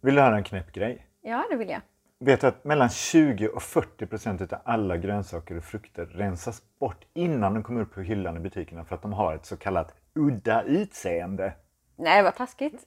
[0.00, 1.06] Vill du höra en knäpp grej?
[1.22, 1.80] Ja, det vill jag.
[2.24, 7.04] Vet du att mellan 20 och 40 procent av alla grönsaker och frukter rensas bort
[7.14, 9.94] innan de kommer upp på hyllan i butikerna för att de har ett så kallat
[10.14, 11.52] udda utseende?
[11.96, 12.82] Nej, vad taskigt.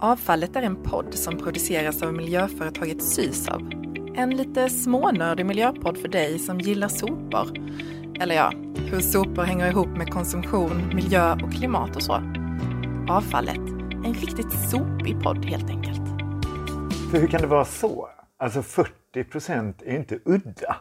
[0.00, 3.70] Avfallet är en podd som produceras av miljöföretaget Sysav.
[4.14, 7.58] En lite smånördig miljöpodd för dig som gillar sopor.
[8.20, 8.52] Eller ja,
[8.90, 12.22] hur sopor hänger ihop med konsumtion, miljö och klimat och så.
[13.08, 16.17] Avfallet, en riktigt sopig podd helt enkelt.
[17.10, 18.08] För hur kan det vara så?
[18.36, 20.76] Alltså 40 procent är inte udda.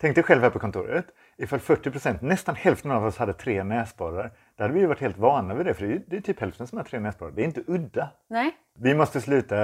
[0.00, 1.06] Tänk dig själv här på kontoret.
[1.36, 5.00] Ifall 40 procent, nästan hälften av oss hade tre näsborrar, då hade vi ju varit
[5.00, 7.30] helt vana vid det, för det är, det är typ hälften som har tre näsborrar.
[7.32, 8.08] Det är inte udda.
[8.28, 8.56] Nej.
[8.78, 9.56] Vi måste sluta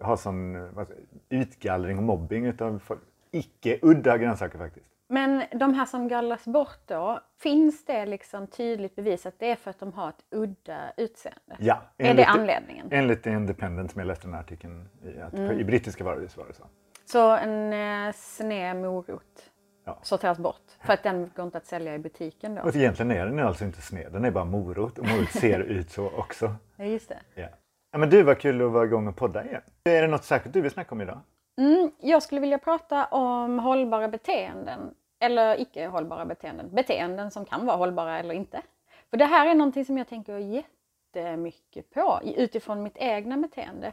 [0.00, 0.86] ha sån ska-
[1.28, 3.00] utgallring och mobbing utav folk.
[3.30, 4.90] icke udda grönsaker faktiskt.
[5.08, 9.56] Men de här som gallras bort då, finns det liksom tydligt bevis att det är
[9.56, 11.56] för att de har ett udda utseende?
[11.58, 12.88] Ja, Är det anledningen?
[12.90, 15.60] Enligt Independent som jag läste den här artikeln i, att Mm.
[15.60, 16.64] i brittiska varuhus var det så.
[17.06, 17.72] Så en
[18.06, 19.50] eh, sned morot
[19.86, 19.98] Ja.
[20.02, 22.62] sorteras bort för att den går inte att sälja i butiken då?
[22.62, 25.90] Och egentligen är den alltså inte sned, den är bara morot och morot ser ut
[25.90, 26.54] så också.
[26.76, 27.18] Ja, just det.
[27.34, 27.48] Ja.
[27.92, 29.62] Ja, men du, vad kul att vara igång och podda igen.
[29.84, 31.20] Är det något särskilt du vill snacka om idag?
[31.56, 34.94] Mm, jag skulle vilja prata om hållbara beteenden.
[35.20, 36.74] Eller icke hållbara beteenden.
[36.74, 38.62] Beteenden som kan vara hållbara eller inte.
[39.10, 43.92] För det här är någonting som jag tänker jättemycket på utifrån mitt egna beteende.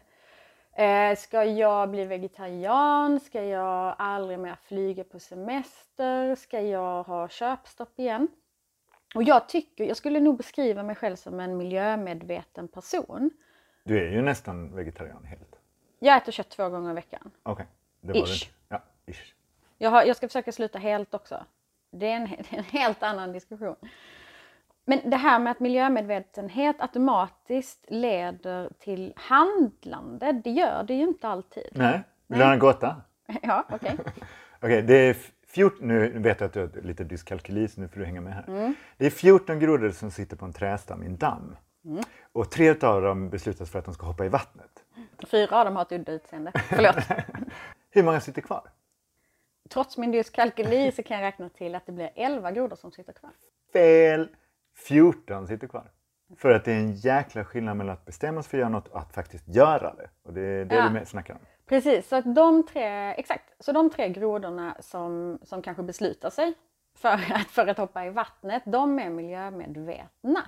[0.74, 3.20] Eh, ska jag bli vegetarian?
[3.20, 6.36] Ska jag aldrig mer flyga på semester?
[6.36, 8.28] Ska jag ha köpstopp igen?
[9.16, 13.32] Och jag tycker, jag skulle nog beskriva mig själv som en miljömedveten person.
[13.84, 15.51] Du är ju nästan vegetarian helt.
[16.04, 17.32] Jag äter kött två gånger i veckan.
[17.44, 17.66] Okej,
[18.02, 18.50] det var Ish.
[18.68, 18.76] det.
[18.76, 19.34] Ja, ish.
[19.78, 21.46] Jag, har, jag ska försöka sluta helt också.
[21.92, 23.76] Det är, en, det är en helt annan diskussion.
[24.86, 31.28] Men det här med att miljömedvetenhet automatiskt leder till handlande, det gör det ju inte
[31.28, 31.68] alltid.
[31.72, 33.02] Nej, vill du ha en gåta?
[33.42, 33.98] Ja, okej.
[34.62, 35.16] Okej, det är
[35.48, 38.34] 14, nu vet jag att du har lite dyskalkyli så nu får du hänga med
[38.34, 38.44] här.
[38.48, 38.76] Mm.
[38.98, 41.56] Det är 14 grodor som sitter på en trädstam i en damm.
[41.86, 42.04] Mm.
[42.32, 44.81] Och tre av dem beslutas för att de ska hoppa i vattnet.
[45.28, 46.52] Fyra av dem har ett udda utseende.
[46.70, 46.96] Förlåt.
[47.90, 48.70] Hur många sitter kvar?
[49.70, 53.14] Trots min dyskalkyli så kan jag räkna till att det blir 11 grodor som sitter
[53.14, 53.32] kvar.
[53.74, 54.28] Fel!
[54.88, 55.92] 14 sitter kvar.
[56.38, 58.88] För att det är en jäkla skillnad mellan att bestämma sig för att göra något
[58.88, 60.10] och att faktiskt göra det.
[60.24, 60.90] Och det är det Ja.
[60.90, 61.40] med- snackar om.
[61.66, 66.54] Precis, så att de tre, exakt, så de tre grodorna som, som kanske beslutar sig
[66.96, 70.42] för att, för att hoppa i vattnet, de är miljömedvetna.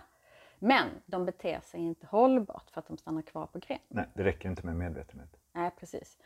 [0.63, 3.79] Men de beter sig inte hållbart för att de stannar kvar på gren.
[3.87, 5.29] Nej, det räcker inte med medvetenhet.
[5.51, 6.17] Nej, precis.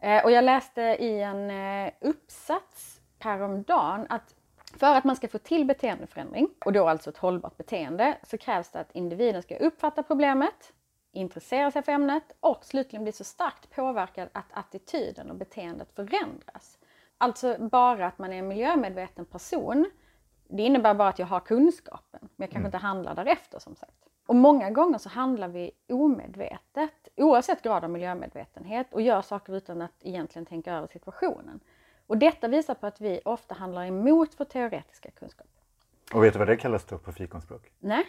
[0.00, 4.34] Eh, och jag läste i en eh, uppsats häromdagen att
[4.76, 8.70] för att man ska få till beteendeförändring, och då alltså ett hållbart beteende, så krävs
[8.70, 10.72] det att individen ska uppfatta problemet,
[11.12, 16.78] intressera sig för ämnet och slutligen bli så starkt påverkad att attityden och beteendet förändras.
[17.18, 19.86] Alltså bara att man är en miljömedveten person,
[20.48, 24.08] det innebär bara att jag har kunskapen, men jag kanske inte handlar därefter som sagt.
[24.26, 29.82] Och många gånger så handlar vi omedvetet, oavsett grad av miljömedvetenhet, och gör saker utan
[29.82, 31.60] att egentligen tänka över situationen.
[32.06, 35.46] Och detta visar på att vi ofta handlar emot vår teoretiska kunskap.
[36.14, 37.72] Och vet du vad det kallas då på fikonspråk?
[37.78, 38.04] Nej?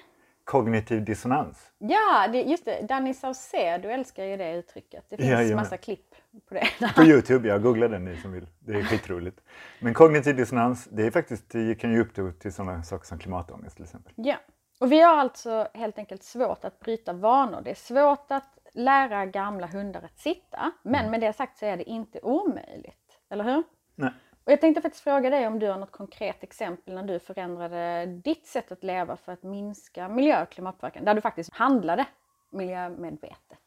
[0.47, 1.71] Kognitiv dissonans.
[1.77, 2.81] Ja, det, just det.
[2.87, 5.05] Danny Saucedo älskar ju det uttrycket.
[5.09, 5.55] Det finns Jajamän.
[5.55, 6.15] massa klipp
[6.49, 6.67] på det.
[6.95, 8.47] På Youtube, jag googlar den ni som vill.
[8.59, 9.39] Det är skitroligt.
[9.79, 13.75] Men kognitiv dissonans, det är faktiskt, det kan ju upphov till sådana saker som klimatångest
[13.75, 14.13] till exempel.
[14.15, 14.35] Ja,
[14.79, 17.61] och vi har alltså helt enkelt svårt att bryta vanor.
[17.61, 20.71] Det är svårt att lära gamla hundar att sitta.
[20.83, 23.19] Men med det sagt så är det inte omöjligt.
[23.29, 23.63] Eller hur?
[23.95, 24.11] Nej.
[24.47, 28.05] Och jag tänkte faktiskt fråga dig om du har något konkret exempel när du förändrade
[28.05, 31.05] ditt sätt att leva för att minska miljö och klimatpåverkan.
[31.05, 32.05] Där du faktiskt handlade
[32.49, 33.59] miljömedvetet.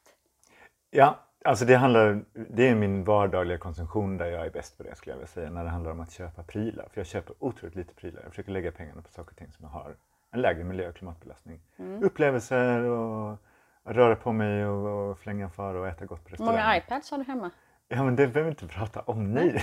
[0.91, 4.95] Ja, alltså det handlar, det är min vardagliga konsumtion där jag är bäst på det
[4.95, 6.89] skulle jag vilja säga, när det handlar om att köpa prylar.
[6.93, 8.21] För jag köper otroligt lite prylar.
[8.23, 9.97] Jag försöker lägga pengarna på saker och ting som har
[10.33, 11.61] en lägre miljö och klimatbelastning.
[12.03, 13.39] Upplevelser och
[13.85, 16.55] röra på mig och, och flänga far och äta gott på restaurang.
[16.55, 17.51] många iPads har du hemma?
[17.93, 19.53] Ja men det behöver vi inte prata om nu.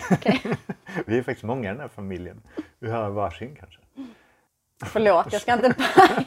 [1.06, 2.42] vi är faktiskt många i den här familjen.
[2.80, 3.80] Vi har varsin kanske.
[4.86, 6.26] Förlåt, jag ska inte paja.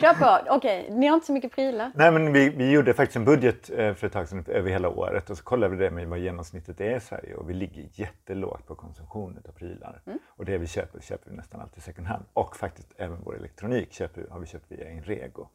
[0.00, 0.54] Kör på.
[0.54, 1.92] Okej, ni har inte så mycket prylar.
[1.94, 4.88] Nej men vi, vi gjorde faktiskt en budget eh, för ett tag sedan över hela
[4.88, 7.88] året och så kollade vi det med vad genomsnittet är i Sverige och vi ligger
[7.92, 10.02] jättelågt på konsumtion av prylar.
[10.26, 12.24] Och det vi köper köper vi nästan alltid second hand.
[12.32, 15.48] Och faktiskt även vår elektronik köper, har vi köpt via Inrego.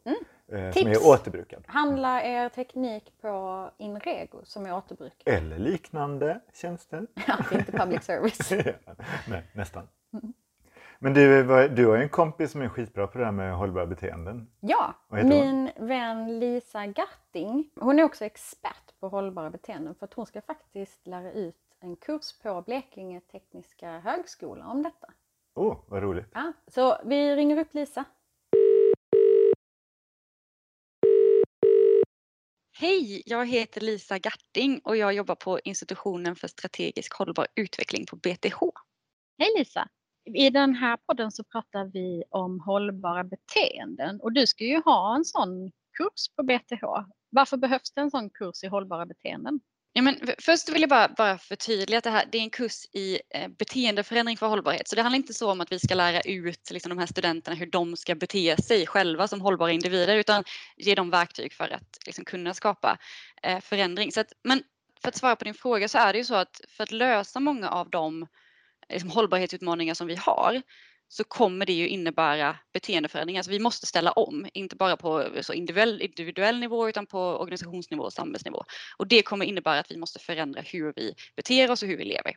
[0.53, 1.63] Eh, som är återbrukad.
[1.67, 5.23] Handla er teknik på Inrego som är återbruk.
[5.25, 7.07] Eller liknande tjänster.
[7.27, 8.51] Ja, det är inte public service.
[9.29, 9.87] Nej, nästan.
[10.99, 13.55] Men du, vad- du har ju en kompis som är skitbra på det här med
[13.55, 14.47] hållbara beteenden.
[14.59, 15.29] Ja, heter hon?
[15.29, 20.41] min vän Lisa Gatting, hon är också expert på hållbara beteenden för att hon ska
[20.41, 25.07] faktiskt lära ut en kurs på Blekinge Tekniska Högskola om detta.
[25.55, 26.27] Åh, oh, vad roligt!
[26.33, 28.03] Ja, så vi ringer upp Lisa.
[32.75, 38.15] Hej, jag heter Lisa Gatting och jag jobbar på institutionen för strategisk hållbar utveckling på
[38.15, 38.59] BTH.
[39.37, 39.87] Hej Lisa!
[40.25, 45.15] I den här podden så pratar vi om hållbara beteenden och du ska ju ha
[45.15, 46.83] en sån kurs på BTH.
[47.29, 49.59] Varför behövs det en sån kurs i hållbara beteenden?
[49.95, 52.85] Ja, men först vill jag bara, bara förtydliga att det här det är en kurs
[52.91, 54.87] i eh, beteendeförändring för hållbarhet.
[54.87, 57.55] Så det handlar inte så om att vi ska lära ut liksom, de här studenterna
[57.55, 60.43] hur de ska bete sig själva som hållbara individer utan
[60.77, 62.97] ge dem verktyg för att liksom, kunna skapa
[63.43, 64.11] eh, förändring.
[64.11, 64.63] Så att, men
[65.01, 67.39] för att svara på din fråga så är det ju så att för att lösa
[67.39, 68.27] många av de
[68.89, 70.61] liksom, hållbarhetsutmaningar som vi har
[71.07, 73.39] så kommer det ju innebära beteendeförändringar.
[73.39, 78.03] Alltså vi måste ställa om, inte bara på så individuell, individuell nivå utan på organisationsnivå
[78.03, 78.63] och samhällsnivå.
[78.97, 82.05] Och det kommer innebära att vi måste förändra hur vi beter oss och hur vi
[82.05, 82.33] lever.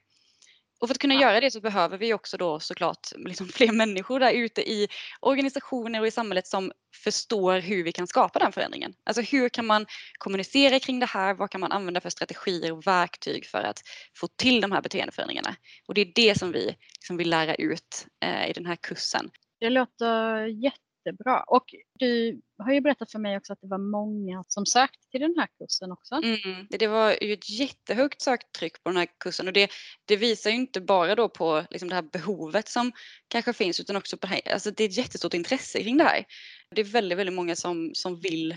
[0.79, 4.21] Och för att kunna göra det så behöver vi också då såklart liksom fler människor
[4.21, 4.89] där ute i
[5.21, 6.73] organisationer och i samhället som
[7.05, 8.95] förstår hur vi kan skapa den förändringen.
[9.05, 9.87] Alltså hur kan man
[10.19, 11.35] kommunicera kring det här?
[11.35, 13.81] Vad kan man använda för strategier och verktyg för att
[14.17, 15.57] få till de här beteendeförändringarna?
[15.89, 19.31] Och det är det som vi liksom vill lära ut eh, i den här kursen.
[19.61, 21.43] Det låter jätte jättebra.
[21.43, 21.65] Och
[21.99, 25.35] du har ju berättat för mig också att det var många som sökte till den
[25.39, 26.15] här kursen också.
[26.15, 29.71] Mm, det var ju ett jättehögt söktryck på den här kursen och det,
[30.05, 32.93] det visar ju inte bara då på liksom det här behovet som
[33.29, 36.05] kanske finns utan också på det här, alltså det är ett jättestort intresse kring det
[36.05, 36.25] här.
[36.71, 38.57] Det är väldigt, väldigt många som, som vill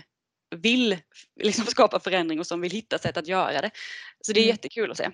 [0.56, 0.96] vill
[1.40, 3.70] liksom skapa förändring och som vill hitta sätt att göra det.
[4.20, 4.52] Så det är mm.
[4.52, 5.10] jättekul att se.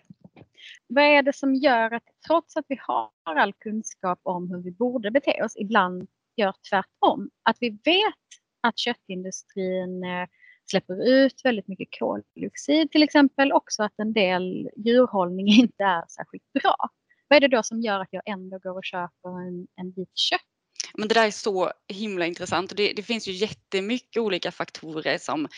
[0.88, 4.70] Vad är det som gör att trots att vi har all kunskap om hur vi
[4.70, 7.30] borde bete oss, ibland gör tvärtom.
[7.42, 8.26] Att vi vet
[8.60, 10.28] att köttindustrin eh,
[10.70, 13.52] släpper ut väldigt mycket koldioxid till exempel.
[13.52, 16.76] Också att en del djurhållning inte är särskilt bra.
[17.28, 20.16] Vad är det då som gör att jag ändå går och köper en, en bit
[20.18, 20.40] kött?
[20.94, 25.18] Men det där är så himla intressant och det, det finns ju jättemycket olika faktorer
[25.18, 25.48] som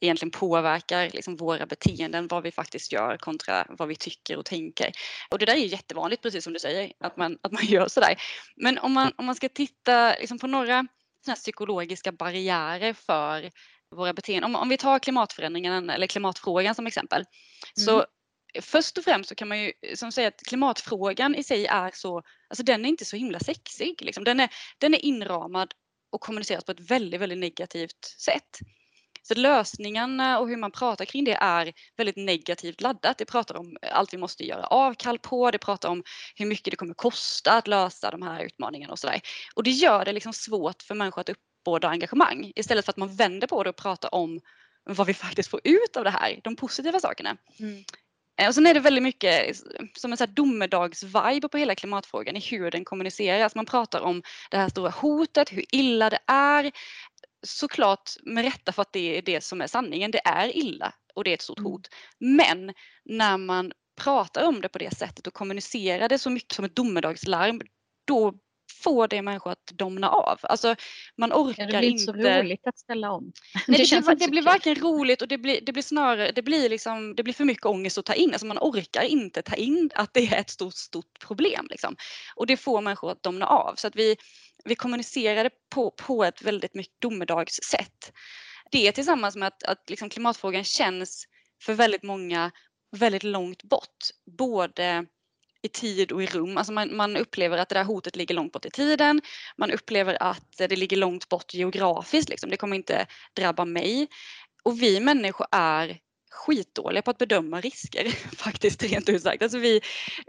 [0.00, 4.92] egentligen påverkar liksom våra beteenden, vad vi faktiskt gör kontra vad vi tycker och tänker.
[5.30, 8.14] Och det där är jättevanligt, precis som du säger, att man, att man gör sådär.
[8.56, 10.86] Men om man, om man ska titta liksom på några
[11.24, 13.50] såna psykologiska barriärer för
[13.96, 14.44] våra beteenden.
[14.54, 17.18] Om, om vi tar klimatförändringen eller klimatfrågan som exempel.
[17.18, 17.86] Mm.
[17.86, 18.06] Så
[18.60, 21.90] först och främst så kan man ju eh, som säga att klimatfrågan i sig är
[21.94, 24.02] så, alltså den är inte så himla sexig.
[24.02, 24.24] Liksom.
[24.24, 24.48] Den, är,
[24.78, 25.74] den är inramad
[26.10, 28.58] och kommuniceras på ett väldigt, väldigt negativt sätt.
[29.22, 33.18] Så lösningarna och hur man pratar kring det är väldigt negativt laddat.
[33.18, 36.02] Det pratar om allt vi måste göra avkall på, det pratar om
[36.36, 39.20] hur mycket det kommer kosta att lösa de här utmaningarna och sådär.
[39.54, 43.16] Och det gör det liksom svårt för människor att uppbåda engagemang istället för att man
[43.16, 44.40] vänder på det och pratar om
[44.84, 47.36] vad vi faktiskt får ut av det här, de positiva sakerna.
[47.60, 47.84] Mm.
[48.38, 49.56] Eh, och sen är det väldigt mycket
[49.96, 53.54] som en domedagsvibe på hela klimatfrågan i hur den kommuniceras.
[53.54, 56.72] Man pratar om det här stora hotet, hur illa det är.
[57.46, 60.10] Såklart med rätta för att det är det som är sanningen.
[60.10, 61.72] Det är illa och det är ett stort mm.
[61.72, 61.88] hot.
[62.18, 62.72] Men
[63.04, 66.76] när man pratar om det på det sättet och kommunicerar det så mycket som ett
[66.76, 67.60] domedagslarm,
[68.06, 68.34] då
[68.72, 70.38] få det människor att domna av.
[70.42, 70.76] Alltså
[71.16, 71.72] man orkar inte.
[71.72, 73.32] Det blir inte så roligt att ställa om.
[73.68, 76.42] Nej, det, det, blir, det blir varken roligt och det blir, det blir snarare, det
[76.42, 78.32] blir liksom, det blir för mycket ångest att ta in.
[78.32, 81.96] Alltså man orkar inte ta in att det är ett stort, stort problem liksom.
[82.34, 83.74] Och det får människor att domna av.
[83.74, 84.16] Så att vi,
[84.64, 88.12] vi kommunicerar det på, på ett väldigt mycket domedagssätt.
[88.70, 91.26] Det tillsammans med att, att liksom klimatfrågan känns
[91.62, 92.50] för väldigt många
[92.96, 93.96] väldigt långt bort.
[94.38, 95.06] Både
[95.68, 96.56] i tid och i rum.
[96.56, 99.20] Alltså man, man, upplever att det där hotet ligger långt bort i tiden.
[99.56, 102.28] Man upplever att det ligger långt bort geografiskt.
[102.28, 102.50] Liksom.
[102.50, 104.08] Det kommer inte drabba mig.
[104.62, 105.98] Och vi människor är
[106.30, 109.42] skitdåliga på att bedöma risker faktiskt rent ut sagt.
[109.42, 109.80] Alltså vi,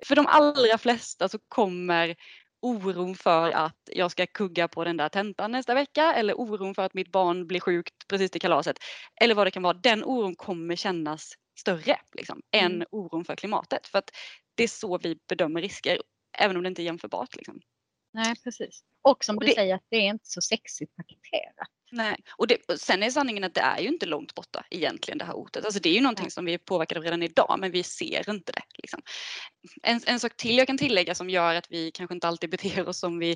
[0.05, 2.15] för de allra flesta så kommer
[2.61, 6.81] oron för att jag ska kugga på den där tentan nästa vecka eller oron för
[6.81, 8.77] att mitt barn blir sjukt precis till kalaset
[9.21, 9.73] eller vad det kan vara.
[9.73, 12.65] Den oron kommer kännas större liksom, mm.
[12.65, 13.87] än oron för klimatet.
[13.87, 14.11] För att
[14.59, 16.01] det är så vi bedömer risker,
[16.37, 17.35] även om det inte är jämförbart.
[17.35, 17.61] Liksom.
[18.13, 18.83] Nej, precis.
[19.01, 21.69] Och som och du det, säger, att det är inte så sexigt paketerat.
[21.91, 25.17] Nej, och, det, och sen är sanningen att det är ju inte långt borta egentligen
[25.17, 25.65] det här hotet.
[25.65, 26.31] Alltså det är ju någonting Nej.
[26.31, 28.61] som vi är påverkade av redan idag men vi ser inte det.
[28.77, 29.01] Liksom.
[29.83, 32.89] En, en sak till jag kan tillägga som gör att vi kanske inte alltid beter
[32.89, 33.35] oss som vi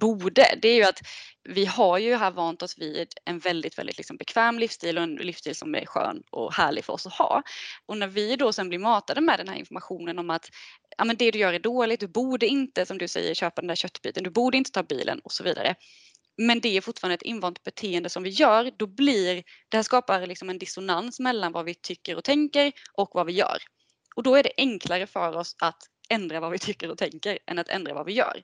[0.00, 1.00] borde det är ju att
[1.48, 5.14] vi har ju här vant oss vid en väldigt, väldigt liksom bekväm livsstil och en
[5.14, 7.42] livsstil som är skön och härlig för oss att ha.
[7.86, 10.50] Och när vi då sen blir matade med den här informationen om att
[10.98, 13.68] ja, men det du gör är dåligt, du borde inte som du säger köpa den
[13.68, 15.74] där köttbiten, du borde inte ta bilen och så vidare
[16.40, 20.26] men det är fortfarande ett invant beteende som vi gör, då blir det här skapar
[20.26, 23.58] liksom en dissonans mellan vad vi tycker och tänker och vad vi gör.
[24.16, 27.58] Och då är det enklare för oss att ändra vad vi tycker och tänker än
[27.58, 28.40] att ändra vad vi gör.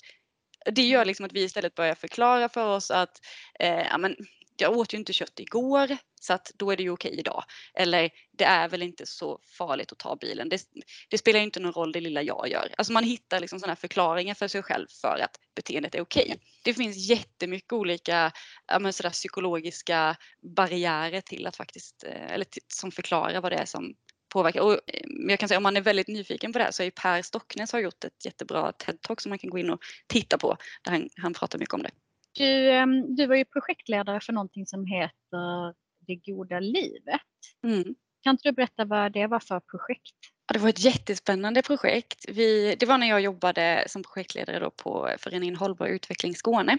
[0.73, 3.21] Det gör liksom att vi istället börjar förklara för oss att
[3.61, 4.17] eh, ja, men
[4.61, 7.45] jag åt ju inte kött igår så att då är det ju okej idag.
[7.75, 10.49] Eller det är väl inte så farligt att ta bilen.
[10.49, 10.63] Det,
[11.11, 12.75] det spelar inte någon roll det lilla jag gör.
[12.79, 16.41] Alltså man hittar liksom sådana förklaringar för sig själv för att beteendet är okej.
[16.65, 18.33] Det finns jättemycket olika
[18.67, 20.17] ja, men sådär, psykologiska
[20.57, 23.95] barriärer till att faktiskt, eh, eller till, som förklarar vad det är som
[24.29, 24.61] påverkar.
[24.61, 26.91] Och eh, jag kan säga om man är väldigt nyfiken på det här så är
[26.91, 30.57] Per Stocknes har gjort ett jättebra TED-talk som man kan gå in och titta på
[30.83, 31.91] där han, han pratar mycket om det.
[32.37, 35.75] Du, ehm, du var ju projektledare för någonting som heter
[36.07, 37.21] Det goda livet.
[37.65, 37.95] Mm.
[38.23, 40.15] Kan inte du berätta vad det var för projekt?
[40.49, 42.25] Ja, det var ett jättespännande projekt.
[42.29, 46.79] Vi, det var när jag jobbade som projektledare då på föreningen Hållbar utveckling Skåne.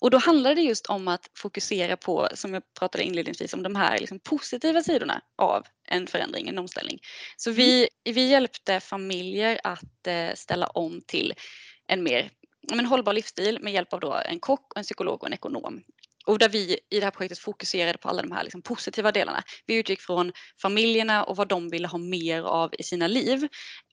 [0.00, 3.76] Och då handlade det just om att fokusera på, som jag pratade inledningsvis om, de
[3.76, 6.98] här liksom positiva sidorna av en förändring, en omställning.
[7.36, 8.14] Så vi, mm.
[8.14, 11.32] vi hjälpte familjer att eh, ställa om till
[11.86, 12.30] en mer
[12.72, 15.82] en hållbar livsstil med hjälp av då en kock, en psykolog och en ekonom.
[16.26, 19.42] Och där vi i det här projektet fokuserade på alla de här liksom positiva delarna.
[19.66, 23.48] Vi utgick från familjerna och vad de ville ha mer av i sina liv.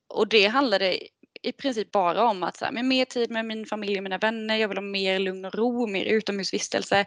[0.07, 0.97] Och det handlade
[1.41, 4.17] i princip bara om att så här, med mer tid med min familj och mina
[4.17, 7.05] vänner, jag vill ha mer lugn och ro, mer utomhusvistelse.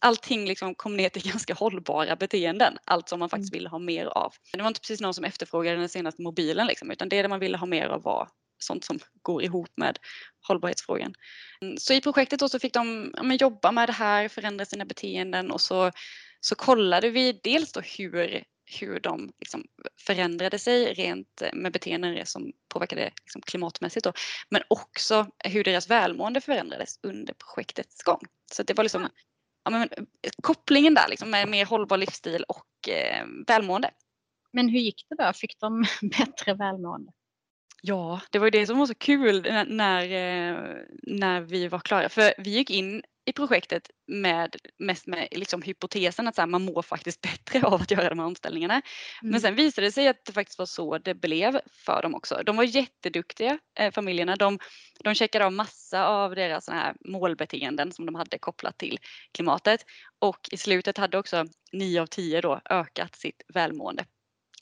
[0.00, 3.58] Allting liksom kom ner till ganska hållbara beteenden, allt som man faktiskt mm.
[3.58, 4.32] ville ha mer av.
[4.52, 7.56] Det var inte precis någon som efterfrågade den senaste mobilen liksom, utan det man ville
[7.56, 9.98] ha mer av var sånt som går ihop med
[10.48, 11.14] hållbarhetsfrågan.
[11.78, 15.50] Så i projektet då så fick de ja, jobba med det här, förändra sina beteenden
[15.50, 15.90] och så,
[16.40, 18.44] så kollade vi dels då hur,
[18.80, 19.64] hur de liksom
[20.06, 24.12] förändrade sig rent med beteenden som påverkade liksom klimatmässigt då,
[24.50, 28.20] men också hur deras välmående förändrades under projektets gång.
[28.52, 29.08] Så det var liksom
[29.64, 29.88] ja, men,
[30.42, 33.90] kopplingen där liksom med mer hållbar livsstil och eh, välmående.
[34.52, 35.32] Men hur gick det då?
[35.32, 35.84] Fick de
[36.18, 37.12] bättre välmående?
[37.82, 42.08] Ja, det var ju det som var så kul när, eh, när vi var klara.
[42.08, 46.64] För vi gick in i projektet med mest med liksom hypotesen att så här, man
[46.64, 47.20] mår faktiskt
[47.52, 48.74] bättre av att göra de här omställningarna.
[48.74, 49.30] Mm.
[49.30, 52.42] Men sen visade det sig att det faktiskt var så det blev för dem också.
[52.46, 54.36] De var jätteduktiga eh, familjerna.
[54.36, 54.58] De,
[55.04, 58.98] de checkade av massa av deras såna här målbeteenden som de hade kopplat till
[59.32, 59.80] klimatet
[60.18, 64.04] och i slutet hade också 9 av 10 då ökat sitt välmående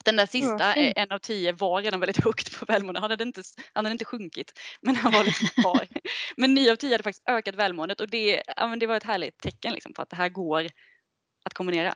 [0.04, 0.92] den där sista, mm.
[0.96, 3.00] en av tio, var redan väldigt högt på välmående.
[3.00, 3.42] Han hade inte,
[3.72, 5.88] han hade inte sjunkit, men han var liksom kvar.
[6.36, 9.38] men nio av tio hade faktiskt ökat välmåendet och det, ja, det var ett härligt
[9.38, 10.66] tecken liksom på att det här går
[11.44, 11.94] att kombinera.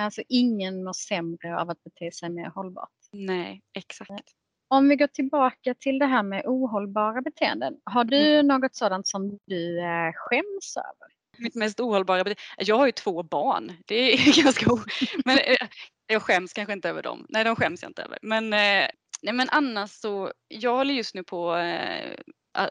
[0.00, 2.90] Alltså ingen mår sämre av att bete sig mer hållbart.
[3.12, 4.32] Nej, exakt.
[4.68, 7.74] Om vi går tillbaka till det här med ohållbara beteenden.
[7.84, 8.46] Har du mm.
[8.46, 11.12] något sådant som du äh, skäms över?
[11.38, 12.42] Mitt mest ohållbara beteende?
[12.58, 13.72] Jag har ju två barn.
[13.86, 14.78] Det är ganska o...
[15.24, 15.68] Men eh,
[16.06, 17.26] jag skäms kanske inte över dem.
[17.28, 18.18] Nej, de skäms jag inte över.
[18.22, 18.88] Men, eh,
[19.22, 22.16] nej, men annars så, jag håller just nu på eh,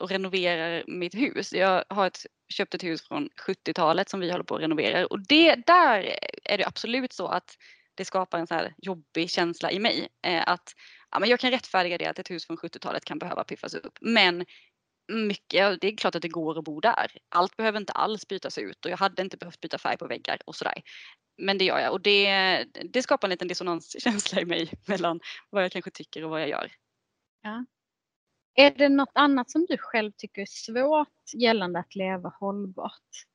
[0.02, 1.54] och renoverar mitt hus.
[1.54, 5.28] Jag har ett, köpt ett hus från 70-talet som vi håller på att renovera och
[5.28, 7.58] det, där är det absolut så att
[7.96, 10.08] det skapar en så här jobbig känsla i mig.
[10.28, 10.74] Eh, att
[11.12, 13.98] ja, men jag kan rättfärdiga det att ett hus från 70-talet kan behöva piffas upp.
[14.02, 14.46] Men
[15.08, 17.12] mycket, det är klart att det går att bo där.
[17.30, 20.38] Allt behöver inte alls bytas ut och jag hade inte behövt byta färg på väggar
[20.46, 20.82] och sådär
[21.38, 25.64] men det gör jag och det, det skapar en liten dissonanskänsla i mig mellan vad
[25.64, 26.72] jag kanske tycker och vad jag gör.
[27.42, 27.66] Ja.
[28.56, 33.26] Är det något annat som du själv tycker är svårt gällande att leva hållbart?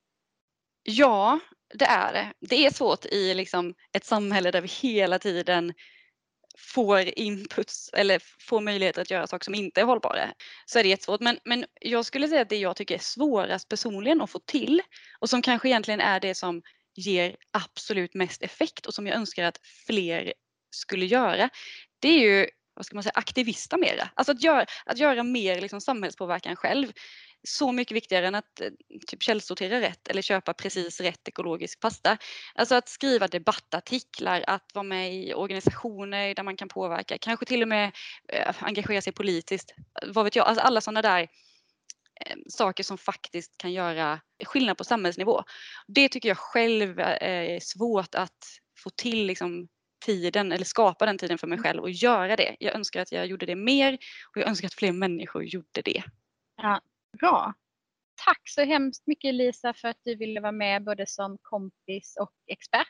[0.83, 1.41] Ja,
[1.75, 2.33] det är det.
[2.41, 5.73] Det är svårt i liksom ett samhälle där vi hela tiden
[6.59, 10.33] får inputs eller får möjligheter att göra saker som inte är hållbara
[10.67, 11.21] så är det jättesvårt.
[11.21, 14.83] Men, men jag skulle säga att det jag tycker är svårast personligen att få till
[15.19, 16.63] och som kanske egentligen är det som
[16.95, 20.33] ger absolut mest effekt och som jag önskar att fler
[20.71, 21.51] skulle göra,
[22.01, 24.11] det är ju vad ska man säga, aktivista mera.
[24.15, 26.93] Alltså att göra, att göra mer liksom samhällspåverkan själv.
[27.43, 28.69] Så mycket viktigare än att eh,
[29.07, 32.17] typ källsortera rätt eller köpa precis rätt ekologisk pasta.
[32.55, 37.63] Alltså att skriva debattartiklar, att vara med i organisationer där man kan påverka, kanske till
[37.63, 37.93] och med
[38.33, 39.75] eh, engagera sig politiskt.
[40.07, 41.27] Vad vet jag, alltså alla sådana där Eh,
[42.49, 45.43] saker som faktiskt kan göra skillnad på samhällsnivå.
[45.87, 48.45] Det tycker jag själv är svårt att
[48.79, 49.69] få till liksom,
[50.07, 51.65] tiden eller skapa den tiden för mig mm.
[51.65, 52.57] själv och göra det.
[52.61, 53.99] Jag önskar att jag gjorde det mer
[54.35, 56.03] och jag önskar att fler människor gjorde det.
[56.57, 56.81] Ja,
[57.21, 57.55] bra.
[58.25, 62.33] Tack så hemskt mycket Lisa för att du ville vara med både som kompis och
[62.47, 62.87] expert.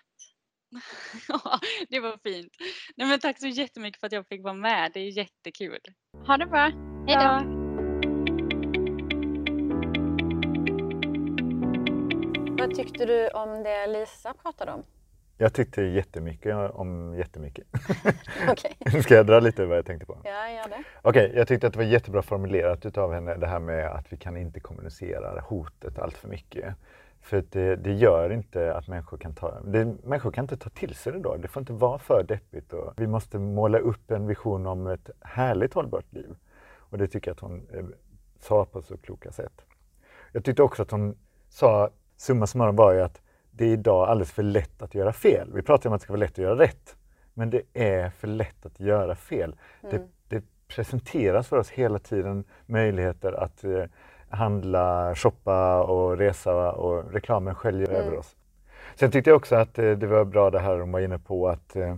[1.28, 1.58] Ja,
[1.88, 2.52] det var fint.
[2.96, 4.90] Nej, men tack så jättemycket för att jag fick vara med.
[4.94, 5.80] Det är jättekul.
[6.26, 6.70] Ha det bra.
[7.06, 7.59] Hej då.
[12.70, 14.82] Vad tyckte du om det Lisa pratade om?
[15.38, 17.66] Jag tyckte jättemycket om jättemycket.
[18.52, 19.02] Okay.
[19.02, 20.18] Ska jag dra lite vad jag tänkte på?
[20.24, 20.84] Ja, gör det.
[21.02, 24.12] Okej, okay, jag tyckte att det var jättebra formulerat utav henne det här med att
[24.12, 26.74] vi kan inte kommunicera hotet allt för mycket.
[27.20, 30.94] För det, det, gör inte att människor kan ta, det, människor kan inte ta till
[30.94, 31.36] sig det då.
[31.36, 32.72] Det får inte vara för deppigt.
[32.72, 36.36] Och vi måste måla upp en vision om ett härligt hållbart liv.
[36.76, 37.84] Och det tycker jag att hon eh,
[38.40, 39.64] sa på så kloka sätt.
[40.32, 41.16] Jag tyckte också att hon
[41.48, 45.50] sa, summa summarum var ju att det är idag alldeles för lätt att göra fel.
[45.54, 46.96] Vi pratar om att det ska vara lätt att göra rätt.
[47.34, 49.56] Men det är för lätt att göra fel.
[49.82, 49.96] Mm.
[49.96, 53.84] Det, det, presenteras för oss hela tiden möjligheter att eh,
[54.28, 58.00] handla, shoppa och resa och reklamen sköljer mm.
[58.02, 58.36] över oss.
[58.94, 61.48] Sen tyckte jag också att eh, det var bra det här de var inne på
[61.48, 61.96] att, eh,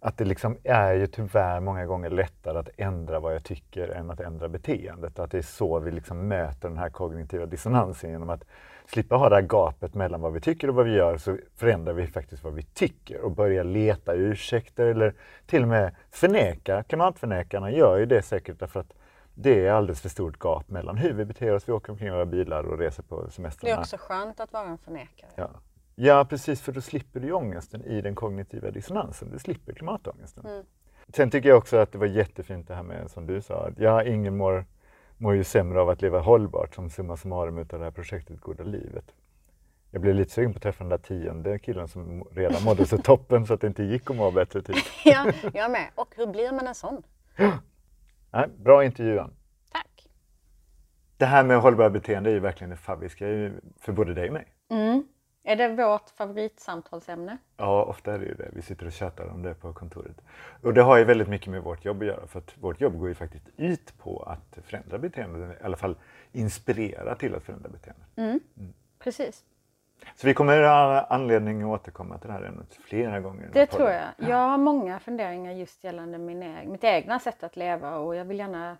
[0.00, 4.10] att det liksom är ju tyvärr många gånger lättare att ändra vad jag tycker än
[4.10, 5.18] att ändra beteendet.
[5.18, 8.44] Att det är så vi liksom möter den här kognitiva dissonansen genom att
[8.92, 11.92] slippa ha det här gapet mellan vad vi tycker och vad vi gör så förändrar
[11.92, 15.14] vi faktiskt vad vi tycker och börjar leta ursäkter eller
[15.46, 16.82] till och med förneka.
[16.82, 18.92] Klimatförnekarna gör ju det säkert därför att
[19.34, 22.10] det är alldeles för stort gap mellan hur vi beter oss, vi åker omkring i
[22.10, 23.74] våra bilar och reser på semestrarna.
[23.74, 25.30] Det är också skönt att vara en förnekare.
[25.34, 25.50] Ja.
[25.94, 29.30] ja, precis, för då slipper du ångesten i den kognitiva dissonansen.
[29.30, 30.46] Du slipper klimatångesten.
[30.46, 30.64] Mm.
[31.08, 33.78] Sen tycker jag också att det var jättefint det här med, som du sa, att
[33.78, 34.64] ja, ingen mår,
[35.22, 38.64] mår ju sämre av att leva hållbart som summa summarum utav det här projektet Goda
[38.64, 39.14] livet.
[39.90, 42.98] Jag blev lite sugen på att träffa den där tionde killen som redan mådde så
[42.98, 44.62] toppen så att det inte gick att må bättre.
[44.62, 44.76] Typ.
[45.04, 45.88] ja, jag med.
[45.94, 47.02] Och hur blir man en sån?
[48.30, 49.34] Nej, bra intervjuan.
[49.72, 50.08] Tack.
[51.16, 53.26] Det här med hållbara beteende är ju verkligen det fabbiska
[53.80, 54.46] för både dig och mig.
[54.70, 55.04] Mm.
[55.44, 57.38] Är det vårt favoritsamtalsämne?
[57.56, 58.48] Ja, ofta är det ju det.
[58.52, 60.16] Vi sitter och tjatar om det på kontoret.
[60.62, 62.98] Och det har ju väldigt mycket med vårt jobb att göra för att vårt jobb
[62.98, 65.96] går ju faktiskt ut på att förändra beteenden, i alla fall
[66.32, 68.06] inspirera till att förändra beteenden.
[68.16, 68.40] Mm.
[68.56, 68.72] Mm.
[68.98, 69.44] Precis.
[70.16, 73.50] Så vi kommer ha anledning att återkomma till det här ämnet flera gånger.
[73.52, 74.04] Det tror jag.
[74.16, 78.24] Jag har många funderingar just gällande min eg mitt egna sätt att leva och jag
[78.24, 78.76] vill gärna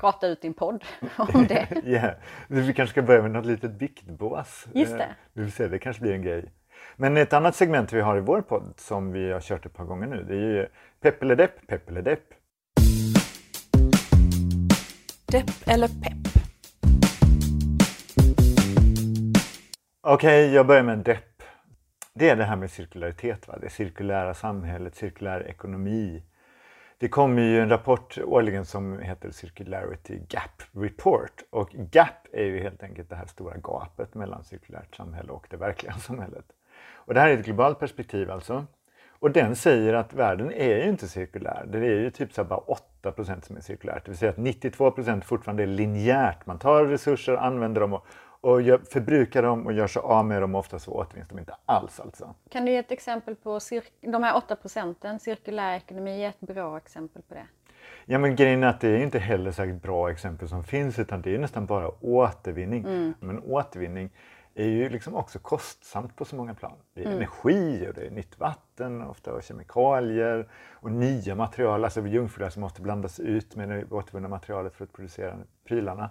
[0.00, 0.84] prata ut din podd
[1.16, 1.68] om det.
[1.84, 2.14] yeah.
[2.48, 4.66] Vi kanske ska börja med något litet biktbås.
[4.74, 5.14] Just det.
[5.32, 6.52] Vi får se, det kanske blir en grej.
[6.96, 9.84] Men ett annat segment vi har i vår podd som vi har kört ett par
[9.84, 10.66] gånger nu det är ju
[11.00, 12.24] Pepp eller depp, pepp eller depp.
[15.26, 16.42] Depp eller pepp?
[20.02, 21.42] Okej, okay, jag börjar med en depp.
[22.14, 23.58] Det är det här med cirkularitet, va?
[23.60, 26.22] det cirkulära samhället, cirkulär ekonomi.
[27.00, 32.60] Det kommer ju en rapport årligen som heter Circularity Gap Report och GAP är ju
[32.60, 36.44] helt enkelt det här stora gapet mellan cirkulärt samhälle och det verkliga samhället.
[36.92, 38.66] Och det här är ett globalt perspektiv alltså.
[39.08, 41.66] Och den säger att världen är ju inte cirkulär.
[41.72, 42.60] Det är ju typ så bara
[43.02, 44.04] 8% som är cirkulärt.
[44.04, 46.46] Det vill säga att 92% fortfarande är linjärt.
[46.46, 48.06] Man tar resurser, använder dem och,
[48.40, 50.54] och förbrukar dem och gör sig av med dem.
[50.54, 52.34] Ofta så återvinns de inte alls alltså.
[52.50, 53.60] Kan du ge ett exempel på
[54.00, 55.20] de här 8 procenten?
[55.20, 57.46] Cirkulär ekonomi är ett bra exempel på det.
[58.04, 61.22] Ja men grejen är att det är inte heller särskilt bra exempel som finns utan
[61.22, 62.84] det är nästan bara återvinning.
[62.84, 63.14] Mm.
[63.20, 64.10] Men återvinning
[64.54, 66.76] är ju liksom också kostsamt på så många plan.
[66.94, 67.16] Det är mm.
[67.16, 72.60] energi och det är nytt vatten, ofta och kemikalier och nya material, alltså jungfruar som
[72.60, 76.10] måste blandas ut med det återvunna materialet för att producera prylarna.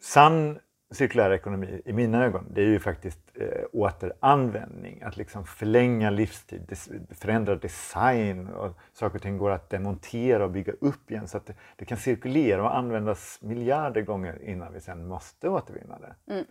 [0.00, 0.58] Sann
[0.92, 6.62] cirkulär ekonomi i mina ögon, det är ju faktiskt eh, återanvändning, att liksom förlänga livstid,
[6.68, 11.36] des, förändra design och saker och ting går att demontera och bygga upp igen så
[11.36, 16.32] att det, det, kan cirkulera och användas miljarder gånger innan vi sen måste återvinna det.
[16.32, 16.44] Mm.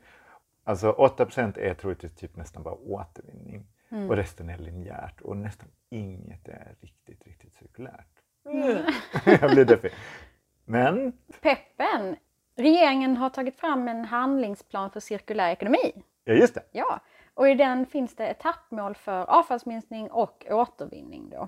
[0.63, 4.09] Alltså 8% är troligtvis typ nästan bara återvinning mm.
[4.09, 8.07] och resten är linjärt och nästan inget är riktigt, riktigt cirkulärt.
[8.45, 8.77] Mm.
[9.41, 9.91] Jag blir deppig.
[10.65, 11.13] Men...
[11.41, 12.15] Peppen!
[12.55, 16.03] Regeringen har tagit fram en handlingsplan för cirkulär ekonomi.
[16.23, 16.63] Ja, just det.
[16.71, 16.99] Ja,
[17.33, 21.29] och i den finns det etappmål för avfallsminskning och återvinning.
[21.29, 21.47] Då.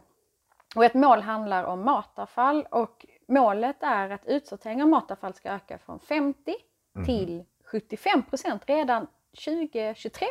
[0.75, 5.77] Och ett mål handlar om matavfall och målet är att utsortering av matavfall ska öka
[5.77, 6.55] från 50
[6.95, 7.05] mm.
[7.05, 9.07] till 75 procent redan
[9.45, 10.25] 2023.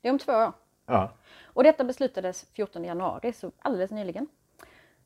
[0.00, 0.52] Det är om två år.
[0.86, 1.10] Ja.
[1.44, 4.26] Och detta beslutades 14 januari, så alldeles nyligen.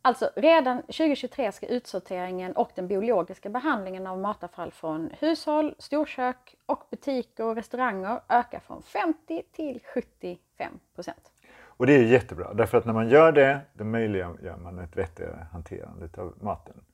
[0.06, 6.86] Alltså redan 2023 ska utsorteringen och den biologiska behandlingen av matavfall från hushåll, storkök och
[6.90, 11.32] butiker och restauranger öka från 50 till 75 procent.
[11.56, 15.46] Och det är jättebra därför att när man gör det, då möjliggör man ett vettigare
[15.52, 16.84] hanterande av maten.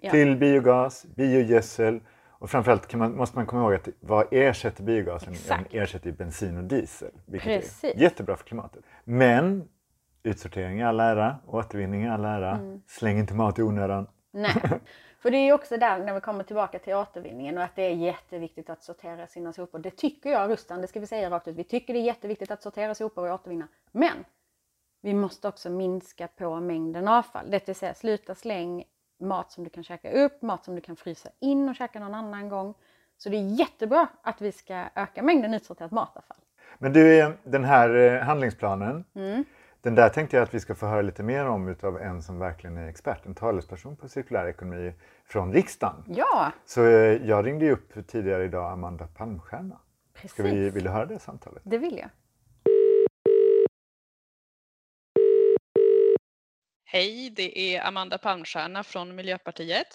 [0.00, 0.10] Ja.
[0.10, 5.34] Till biogas, biogödsel och framförallt man, måste man komma ihåg att vad ersätter biogasen?
[5.48, 7.12] Den ersätter bensin och diesel.
[7.26, 7.84] Vilket Precis.
[7.84, 8.84] är jättebra för klimatet.
[9.04, 9.68] Men
[10.22, 12.50] utsortering i all ära, återvinning i all ära.
[12.50, 12.82] Mm.
[12.86, 14.06] Släng inte mat i onödan.
[14.30, 14.62] Nej.
[15.20, 17.82] För det är ju också där när vi kommer tillbaka till återvinningen och att det
[17.82, 19.78] är jätteviktigt att sortera sina sopor.
[19.78, 21.56] Det tycker jag Rustan, det ska vi säga rakt ut.
[21.56, 23.68] Vi tycker det är jätteviktigt att sortera sopor och återvinna.
[23.92, 24.24] Men
[25.00, 27.50] vi måste också minska på mängden avfall.
[27.50, 28.84] Det vill säga sluta släng
[29.20, 32.14] mat som du kan käka upp, mat som du kan frysa in och käka någon
[32.14, 32.74] annan gång.
[33.16, 36.38] Så det är jättebra att vi ska öka mängden utsorterat matavfall.
[36.78, 39.44] Men du, den här eh, handlingsplanen, mm.
[39.82, 42.38] Den där tänkte jag att vi ska få höra lite mer om utav en som
[42.38, 46.04] verkligen är expert, en talesperson på cirkulär ekonomi från riksdagen.
[46.06, 46.52] Ja!
[46.64, 49.80] Så eh, jag ringde upp tidigare idag Amanda Palmstierna.
[50.14, 50.30] Precis.
[50.30, 51.62] Ska vi, vill du höra det samtalet?
[51.64, 52.10] Det vill jag.
[56.84, 59.86] Hej, det är Amanda Palmstierna från Miljöpartiet.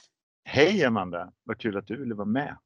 [0.45, 2.57] Hej Amanda, vad kul att du ville vara med.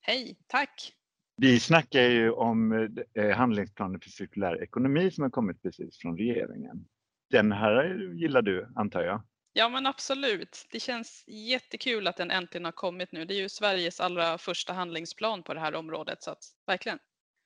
[0.00, 0.92] Hej, tack.
[1.36, 2.72] Vi snackar ju om
[3.14, 6.84] eh, handlingsplanen för cirkulär ekonomi som har kommit precis från regeringen.
[7.30, 9.22] Den här gillar du antar jag?
[9.52, 10.66] Ja men absolut.
[10.70, 13.24] Det känns jättekul att den äntligen har kommit nu.
[13.24, 16.98] Det är ju Sveriges allra första handlingsplan på det här området så att verkligen.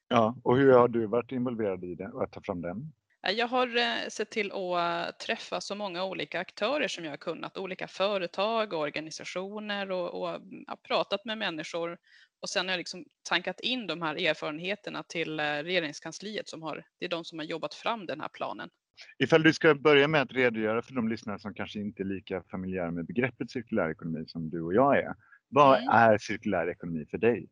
[0.08, 2.92] Ja, och hur har du varit involverad i och att ta fram den?
[3.32, 7.58] Jag har eh, sett till att träffa så många olika aktörer som jag har kunnat,
[7.58, 11.98] olika företag och organisationer och, och ja, pratat med människor
[12.40, 16.84] och sen har jag liksom tankat in de här erfarenheterna till eh, regeringskansliet som har,
[16.98, 18.70] det är de som har jobbat fram den här planen.
[19.18, 22.42] Ifall du ska börja med att redogöra för de lyssnare som kanske inte är lika
[22.50, 25.14] familjära med begreppet cirkulär ekonomi som du och jag är.
[25.48, 25.88] Vad mm.
[25.88, 27.48] är cirkulär ekonomi för dig?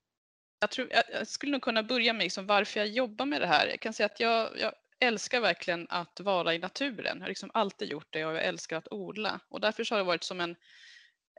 [0.60, 3.66] Jag, tror, jag skulle nog kunna börja med liksom varför jag jobbar med det här.
[3.66, 4.72] Jag kan säga att jag, jag
[5.04, 7.16] älskar verkligen att vara i naturen.
[7.16, 9.40] Jag har liksom alltid gjort det och jag älskar att odla.
[9.48, 10.56] Och därför har det varit som en,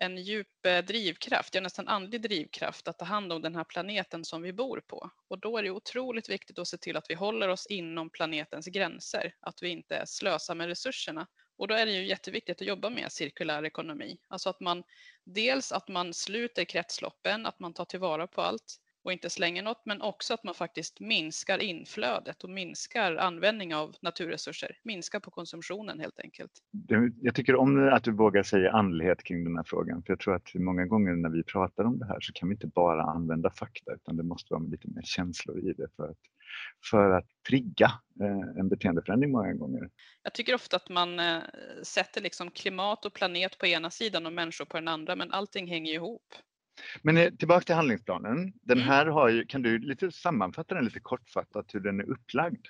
[0.01, 4.25] en djup eh, drivkraft, ja nästan andlig drivkraft att ta hand om den här planeten
[4.25, 5.09] som vi bor på.
[5.27, 8.65] Och då är det otroligt viktigt att se till att vi håller oss inom planetens
[8.65, 11.27] gränser, att vi inte slösar med resurserna.
[11.57, 14.17] Och då är det ju jätteviktigt att jobba med cirkulär ekonomi.
[14.27, 14.83] Alltså att man
[15.23, 19.81] dels att man sluter kretsloppen, att man tar tillvara på allt och inte slänger något,
[19.85, 25.99] men också att man faktiskt minskar inflödet och minskar användning av naturresurser, minskar på konsumtionen
[25.99, 26.51] helt enkelt.
[27.21, 30.35] Jag tycker om att du vågar säga andlighet kring den här frågan, för jag tror
[30.35, 33.49] att många gånger när vi pratar om det här så kan vi inte bara använda
[33.49, 36.19] fakta, utan det måste vara lite mer känslor i det för att,
[36.89, 37.91] för att trigga
[38.21, 39.89] eh, en beteendeförändring många gånger.
[40.23, 41.39] Jag tycker ofta att man eh,
[41.83, 45.67] sätter liksom klimat och planet på ena sidan och människor på den andra, men allting
[45.67, 46.35] hänger ihop.
[47.01, 48.53] Men eh, tillbaka till handlingsplanen.
[48.61, 48.89] Den mm.
[48.89, 52.65] här har ju, kan du lite sammanfatta den lite kortfattat hur den är upplagd?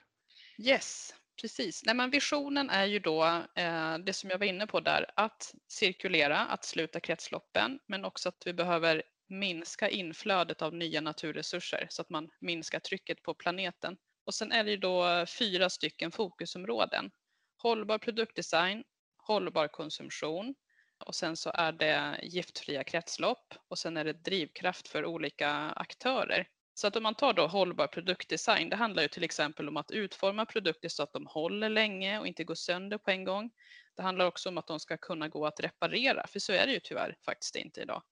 [0.57, 1.83] Yes, precis.
[1.85, 3.23] Nej, men visionen är ju då
[3.55, 8.29] eh, det som jag var inne på där, att cirkulera, att sluta kretsloppen, men också
[8.29, 13.97] att vi behöver minska inflödet av nya naturresurser så att man minskar trycket på planeten.
[14.25, 17.11] Och sen är det ju då fyra stycken fokusområden.
[17.57, 18.83] Hållbar produktdesign,
[19.17, 20.55] hållbar konsumtion,
[20.99, 26.47] och sen så är det giftfria kretslopp och sen är det drivkraft för olika aktörer.
[26.73, 29.91] Så att om man tar då hållbar produktdesign, det handlar ju till exempel om att
[29.91, 33.51] utforma produkter så att de håller länge och inte går sönder på en gång.
[33.95, 36.73] Det handlar också om att de ska kunna gå att reparera, för så är det
[36.73, 38.03] ju tyvärr faktiskt inte idag.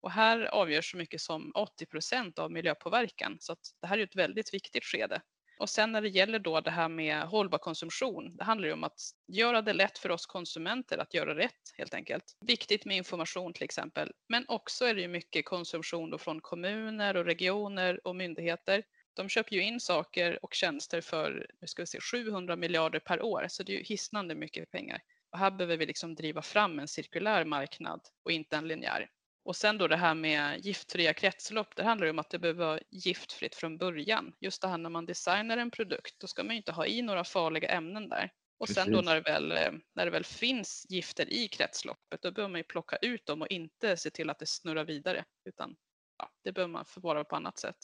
[0.00, 4.02] Och här avgörs så mycket som 80 procent av miljöpåverkan, så att det här är
[4.02, 5.22] ett väldigt viktigt skede.
[5.58, 8.84] Och sen när det gäller då det här med hållbar konsumtion, det handlar ju om
[8.84, 12.36] att göra det lätt för oss konsumenter att göra rätt helt enkelt.
[12.40, 17.16] Viktigt med information till exempel, men också är det ju mycket konsumtion då från kommuner
[17.16, 18.82] och regioner och myndigheter.
[19.14, 23.22] De köper ju in saker och tjänster för nu ska vi se, 700 miljarder per
[23.22, 25.00] år, så det är ju hisnande mycket pengar.
[25.30, 29.10] Och här behöver vi liksom driva fram en cirkulär marknad och inte en linjär.
[29.44, 32.80] Och sen då det här med giftfria kretslopp, det handlar om att det behöver vara
[32.90, 34.32] giftfritt från början.
[34.40, 37.02] Just det här när man designar en produkt, då ska man ju inte ha i
[37.02, 38.30] några farliga ämnen där.
[38.58, 38.84] Och Precis.
[38.84, 42.52] sen då när det, väl, eh, när det väl finns gifter i kretsloppet, då behöver
[42.52, 45.76] man ju plocka ut dem och inte se till att det snurrar vidare, utan
[46.18, 47.76] ja, det behöver man förvara på annat sätt.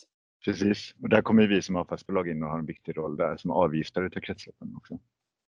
[0.44, 3.50] Precis, och där kommer vi som avfallsbolag in och har en viktig roll där som
[3.50, 4.98] avgiftare av kretsloppen också.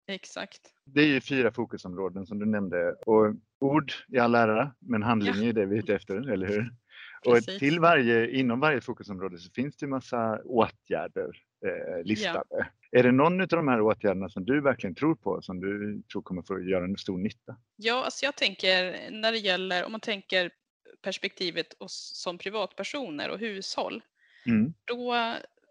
[0.10, 0.62] Exakt.
[0.86, 5.34] Det är ju fyra fokusområden som du nämnde och ord i all ära, men handling
[5.36, 5.50] ja.
[5.50, 6.74] är det vi är ute efter, eller hur?
[7.24, 7.48] Precis.
[7.48, 12.44] Och till varje, inom varje fokusområde så finns det massa åtgärder eh, listade.
[12.50, 12.66] Ja.
[12.92, 16.22] Är det någon av de här åtgärderna som du verkligen tror på, som du tror
[16.22, 17.56] kommer få göra en stor nytta?
[17.76, 20.52] Ja, alltså jag tänker när det gäller, om man tänker
[21.02, 24.04] perspektivet oss som privatpersoner och hushåll,
[24.46, 24.74] mm.
[24.86, 25.16] då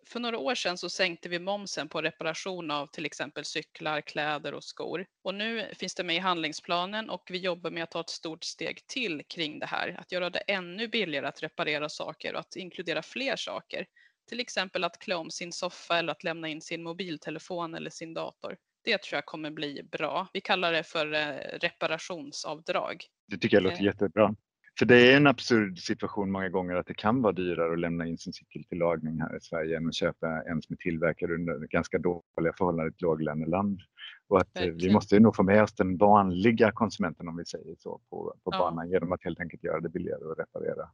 [0.09, 4.55] för några år sedan så sänkte vi momsen på reparation av till exempel cyklar, kläder
[4.55, 5.07] och skor.
[5.23, 8.45] Och nu finns det med i handlingsplanen och vi jobbar med att ta ett stort
[8.45, 9.97] steg till kring det här.
[10.01, 13.87] Att göra det ännu billigare att reparera saker och att inkludera fler saker.
[14.29, 18.15] Till exempel att klä om sin soffa eller att lämna in sin mobiltelefon eller sin
[18.15, 18.57] dator.
[18.85, 20.29] Det tror jag kommer bli bra.
[20.33, 23.05] Vi kallar det för eh, reparationsavdrag.
[23.27, 23.85] Det tycker jag låter eh.
[23.85, 24.35] jättebra.
[24.79, 28.07] För det är en absurd situation många gånger att det kan vara dyrare att lämna
[28.07, 31.31] in sin cykel till lagning här i Sverige än att köpa en som är tillverkad
[31.31, 33.81] under ganska dåliga förhållanden i ett låglöneland.
[34.29, 34.79] Och att Verkligen.
[34.79, 38.51] vi måste nog få med oss den vanliga konsumenten om vi säger så på, på
[38.53, 38.59] ja.
[38.59, 40.89] banan genom att helt enkelt göra det billigare att reparera.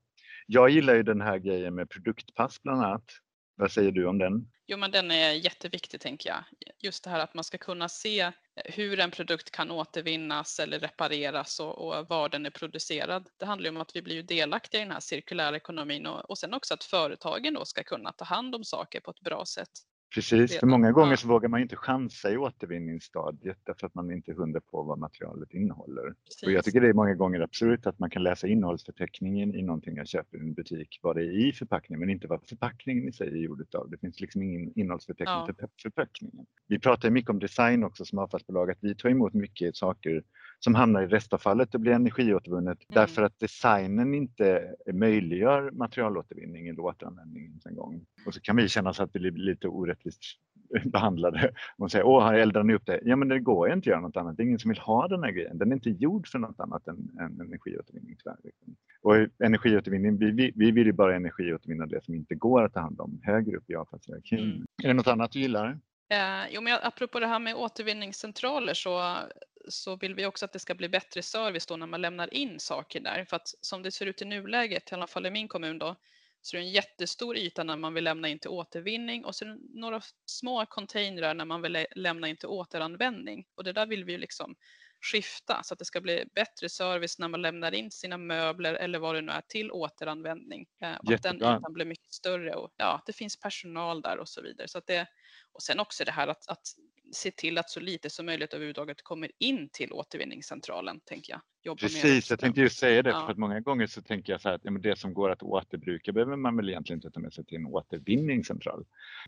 [0.46, 3.04] Jag gillar ju den här grejen med produktpass bland annat.
[3.56, 4.50] Vad säger du om den?
[4.66, 6.44] Jo, men den är jätteviktig tänker jag.
[6.82, 8.32] Just det här att man ska kunna se eh,
[8.64, 13.28] hur en produkt kan återvinnas eller repareras och, och var den är producerad.
[13.36, 16.38] Det handlar ju om att vi blir delaktiga i den här cirkulära ekonomin och, och
[16.38, 19.70] sen också att företagen då ska kunna ta hand om saker på ett bra sätt.
[20.14, 24.30] Precis, för många gånger så vågar man inte chansa i återvinningsstadiet därför att man inte
[24.30, 26.14] är hundra på vad materialet innehåller.
[26.44, 29.96] Och jag tycker det är många gånger absurt att man kan läsa innehållsförteckningen i någonting
[29.96, 33.12] jag köper i en butik, vad det är i förpackningen men inte vad förpackningen i
[33.12, 33.90] sig är gjord utav.
[33.90, 35.54] Det finns liksom ingen innehållsförteckning ja.
[35.58, 36.46] för förpackningen.
[36.66, 40.22] Vi pratar mycket om design också som avfallsbolag, att vi tar emot mycket saker
[40.58, 43.00] som hamnar i restavfallet och blir energiåtervunnet mm.
[43.00, 48.06] därför att designen inte möjliggör materialåtervinning eller återanvändning ens en gång.
[48.26, 50.20] Och så kan vi känna så att vi blir lite orättvist
[50.84, 51.52] behandlade.
[51.78, 53.00] Och säger, åh, här eldar ni upp det.
[53.04, 54.36] Ja, men det går ju inte att göra något annat.
[54.36, 55.58] Det är ingen som vill ha den här grejen.
[55.58, 58.36] Den är inte gjord för något annat än, än energiåtervinning tyvärr.
[59.02, 62.80] Och energiåtervinning, vi, vi, vi vill ju bara energiåtervinna det som inte går att ta
[62.80, 64.38] hand om högre upp i avfallshierarkin.
[64.38, 64.66] Mm.
[64.82, 65.78] Är det något annat du gillar?
[66.12, 69.16] Eh, jo, men apropå det här med återvinningscentraler så,
[69.68, 72.60] så vill vi också att det ska bli bättre service då när man lämnar in
[72.60, 73.24] saker där.
[73.24, 75.96] För att som det ser ut i nuläget, i alla fall i min kommun då,
[76.40, 79.58] så det är en jättestor yta när man vill lämna in till återvinning och så
[79.74, 83.46] några små containrar när man vill lämna in till återanvändning.
[83.54, 84.56] Och det där vill vi ju liksom
[85.12, 88.98] skifta så att det ska bli bättre service när man lämnar in sina möbler eller
[88.98, 90.66] vad det nu är till återanvändning.
[90.82, 94.28] Eh, och att den ytan blir mycket större och ja, det finns personal där och
[94.28, 94.68] så vidare.
[94.68, 95.06] Så att det,
[95.54, 96.66] och sen också det här att, att
[97.12, 101.40] se till att så lite som möjligt överhuvudtaget kommer in till återvinningscentralen, tänker jag.
[101.62, 103.24] Jobba Precis, jag tänkte ju säga det, ja.
[103.24, 105.42] för att många gånger så tänker jag så här att ja, det som går att
[105.42, 108.84] återbruka behöver man väl egentligen inte ta med sig till en återvinningscentral.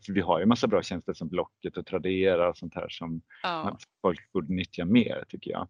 [0.07, 3.23] För vi har ju massa bra tjänster som Blocket och Tradera och sånt här som
[3.43, 3.79] ja.
[4.03, 5.69] folk borde nyttja mer, tycker jag.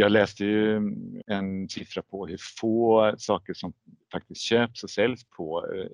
[0.00, 3.72] Jag läste ju mm, en siffra på hur få saker som
[4.12, 5.90] faktiskt köps och säljs på eh,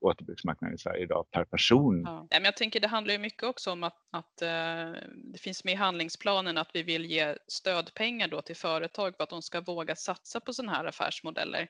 [0.00, 2.02] återbruksmarknaden i Sverige idag per person.
[2.06, 2.26] Ja.
[2.30, 5.72] men jag tänker det handlar ju mycket också om att, att eh, det finns med
[5.72, 9.96] i handlingsplanen att vi vill ge stödpengar då till företag för att de ska våga
[9.96, 11.68] satsa på sådana här affärsmodeller.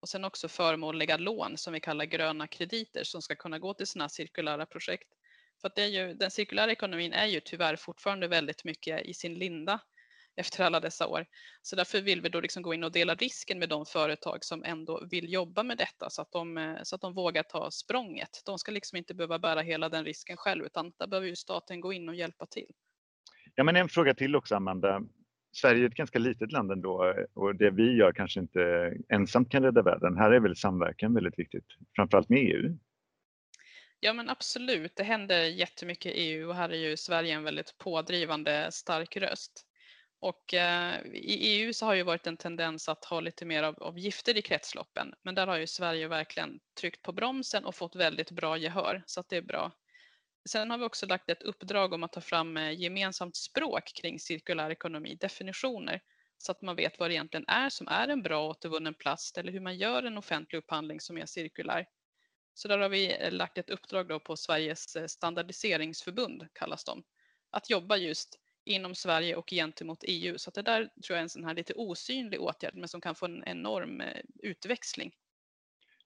[0.00, 3.86] Och sen också förmånliga lån som vi kallar gröna krediter som ska kunna gå till
[3.86, 5.08] sådana här cirkulära projekt.
[5.60, 9.14] För att det är ju, den cirkulära ekonomin är ju tyvärr fortfarande väldigt mycket i
[9.14, 9.80] sin linda
[10.36, 11.26] efter alla dessa år.
[11.62, 14.64] Så därför vill vi då liksom gå in och dela risken med de företag som
[14.64, 18.42] ändå vill jobba med detta så att de, eh, så att de vågar ta språnget.
[18.46, 21.80] De ska liksom inte behöva bära hela den risken själv utan där behöver ju staten
[21.80, 22.70] gå in och hjälpa till.
[23.54, 25.02] Ja, men en fråga till också Amanda.
[25.52, 29.62] Sverige är ett ganska litet land ändå och det vi gör kanske inte ensamt kan
[29.62, 30.16] rädda världen.
[30.16, 31.66] Här är väl samverkan väldigt viktigt,
[31.96, 32.78] framförallt med EU?
[34.00, 37.78] Ja men absolut, det händer jättemycket i EU och här är ju Sverige en väldigt
[37.78, 39.66] pådrivande stark röst.
[40.24, 43.82] Och eh, i EU så har ju varit en tendens att ha lite mer av,
[43.82, 45.14] av, gifter i kretsloppen.
[45.22, 49.20] Men där har ju Sverige verkligen tryckt på bromsen och fått väldigt bra gehör, så
[49.20, 49.72] att det är bra.
[50.48, 54.20] Sen har vi också lagt ett uppdrag om att ta fram eh, gemensamt språk kring
[54.20, 56.00] cirkulär ekonomi, definitioner,
[56.38, 59.52] så att man vet vad det egentligen är som är en bra återvunnen plast eller
[59.52, 61.86] hur man gör en offentlig upphandling som är cirkulär.
[62.54, 67.02] Så där har vi eh, lagt ett uppdrag då på Sveriges eh, standardiseringsförbund, kallas de,
[67.50, 70.38] att jobba just inom Sverige och gentemot EU.
[70.38, 73.14] Så det där tror jag är en sån här lite osynlig åtgärd men som kan
[73.14, 75.12] få en enorm eh, utväxling.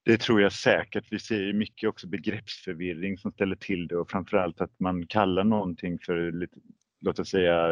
[0.04, 1.04] Det tror jag säkert.
[1.10, 5.44] Vi ser ju mycket också begreppsförvirring som ställer till det och framförallt att man kallar
[5.44, 6.56] någonting för lite,
[7.00, 7.70] låt oss säga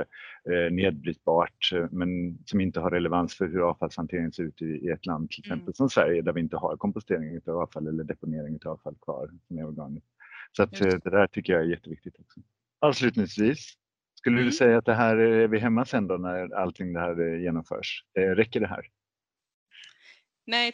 [0.50, 5.30] eh, nedbrytbart men som inte har relevans för hur avfallshanteringen ser ut i, ett land
[5.30, 5.74] till exempel mm.
[5.74, 9.58] som Sverige där vi inte har kompostering av avfall eller deponering av avfall kvar som
[9.58, 10.08] är organiskt.
[10.52, 11.04] Så att, det.
[11.04, 12.40] det där tycker jag är jätteviktigt också.
[12.80, 13.74] Avslutningsvis,
[14.26, 14.50] skulle mm.
[14.50, 17.42] du säga att det här är vi hemma sen då när allting det här eh,
[17.42, 18.04] genomförs?
[18.18, 18.86] Eh, räcker det här?
[20.46, 20.72] Nej,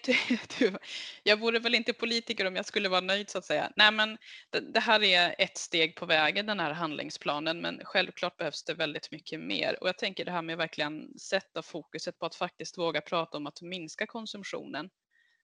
[0.59, 0.73] du,
[1.23, 3.73] jag vore väl inte politiker om jag skulle vara nöjd så att säga.
[3.77, 4.19] Nej, men
[4.51, 8.75] det, det, här är ett steg på vägen, den här handlingsplanen, men självklart behövs det
[8.75, 9.77] väldigt mycket mer.
[9.81, 13.47] Och jag tänker det här med verkligen sätta fokuset på att faktiskt våga prata om
[13.47, 14.91] att minska konsumtionen.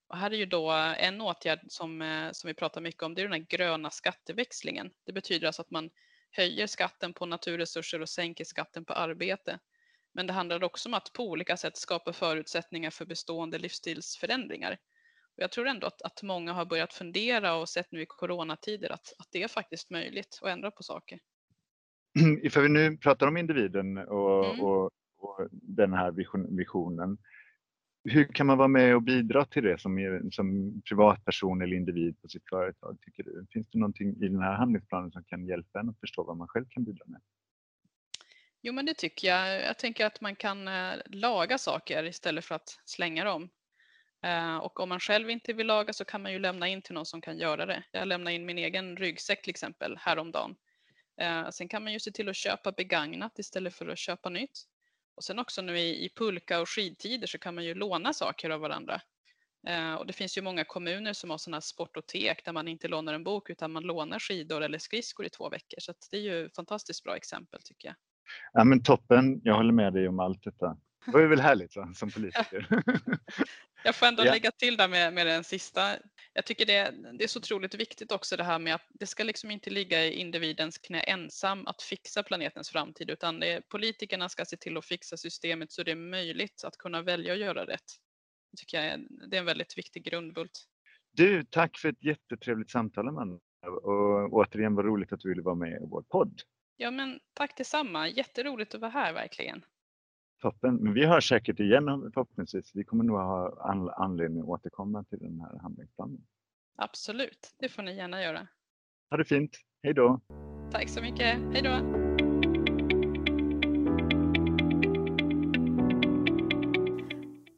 [0.09, 3.23] Och här är ju då en åtgärd som, eh, som vi pratar mycket om, det
[3.23, 4.91] är den här gröna skatteväxlingen.
[5.07, 5.91] Det betyder alltså att man
[6.31, 9.59] höjer skatten på naturresurser och sänker skatten på arbete.
[10.15, 14.79] Men det handlar också om att på olika sätt skapa förutsättningar för bestående livsstilsförändringar.
[15.37, 18.93] Och jag tror ändå att, att många har börjat fundera och sett nu i coronatider
[18.93, 21.19] att, att det är faktiskt möjligt att ändra på saker.
[22.43, 24.61] Ifall vi nu pratar om individen och, mm.
[24.61, 27.19] och, och den här vision, visionen
[28.11, 32.29] hur kan man vara med och bidra till det som, som privatperson eller individ på
[32.29, 33.47] sitt företag, tycker du?
[33.53, 36.49] Finns det någonting i den här handlingsplanen som kan hjälpa en att förstå vad man
[36.49, 37.21] själv kan bidra med?
[38.63, 39.63] Jo, men det tycker jag.
[39.63, 43.49] Jag tänker att man kan eh, laga saker istället för att slänga dem.
[44.23, 46.95] Eh, och om man själv inte vill laga så kan man ju lämna in till
[46.95, 47.83] någon som kan göra det.
[47.93, 50.57] Jag lämnade in min egen ryggsäck till exempel häromdagen.
[51.21, 54.65] Eh, sen kan man ju se till att köpa begagnat istället för att köpa nytt.
[55.19, 58.51] Och sen också nu i, i pulka och skidtider så kan man ju låna saker
[58.51, 59.01] av varandra.
[59.69, 63.15] Eh, och det finns ju många kommuner som har sådana sportotek där man inte lånar
[63.15, 65.81] en bok utan man lånar skidor eller skridskor i två veckor.
[65.81, 67.97] Så det är ju fantastiskt bra exempel tycker jag.
[68.53, 70.77] Ja men toppen, jag håller med dig om allt detta.
[71.07, 72.67] Det var ju väl härligt va, som politiker.
[73.85, 74.33] Jag får ändå ja.
[74.33, 75.97] lägga till där med, med den sista.
[76.39, 79.25] Jag tycker det, det är så otroligt viktigt också det här med att det ska
[79.25, 84.45] liksom inte ligga i individens knä ensam att fixa planetens framtid utan det, politikerna ska
[84.45, 87.85] se till att fixa systemet så det är möjligt att kunna välja att göra rätt.
[88.51, 90.67] Det tycker jag är, det är en väldigt viktig grundbult.
[91.13, 93.41] Du, tack för ett jättetrevligt samtal Amanda
[93.83, 96.41] och återigen vad roligt att du ville vara med i vår podd.
[96.77, 99.65] Ja men tack detsamma, jätteroligt att vara här verkligen.
[100.41, 102.71] Toppen, men vi hörs säkert igen förhoppningsvis.
[102.75, 106.27] Vi kommer nog ha anledning att återkomma till den här handlingsplanen.
[106.77, 108.47] Absolut, det får ni gärna göra.
[109.11, 110.21] Ha det fint, hej då!
[110.73, 111.71] Tack så mycket, hej då!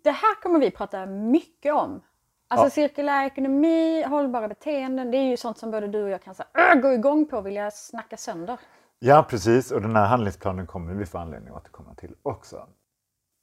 [0.05, 2.03] Det här kommer vi prata mycket om.
[2.49, 2.71] Alltså ja.
[2.71, 6.45] cirkulär ekonomi, hållbara beteenden, det är ju sånt som både du och jag kan så,
[6.83, 8.59] gå igång på och vilja snacka sönder.
[9.03, 9.71] Ja, precis.
[9.71, 12.69] Och den här handlingsplanen kommer vi få anledning att återkomma till också.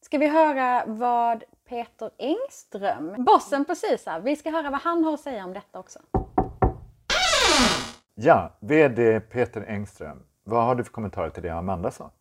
[0.06, 5.14] Ska vi höra vad Peter Engström, bossen på SISAB, vi ska höra vad han har
[5.14, 6.00] att säga om detta också.
[8.16, 10.24] Ja, VD Peter Engström.
[10.44, 12.12] Vad har du för kommentarer till det Amanda sa?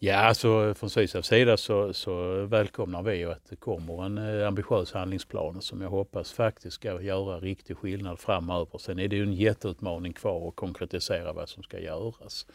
[0.00, 4.92] Ja, alltså från Sysavs sida så, så välkomnar vi att det kommer en eh, ambitiös
[4.92, 8.78] handlingsplan som jag hoppas faktiskt ska göra riktig skillnad framöver.
[8.78, 12.46] Sen är det ju en jätteutmaning kvar att konkretisera vad som ska göras.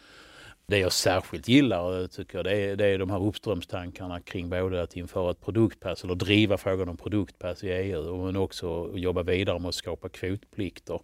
[0.65, 4.81] Det jag särskilt gillar tycker jag, det är, det är de här uppströmstankarna kring både
[4.81, 9.59] att införa ett produktpass eller driva frågan om produktpass i EU men också jobba vidare
[9.59, 10.99] med att skapa kvotplikter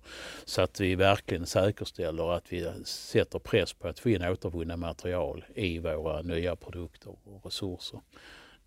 [0.45, 5.45] så att vi verkligen säkerställer att vi sätter press på att få in återvunna material
[5.55, 7.99] i våra nya produkter och resurser.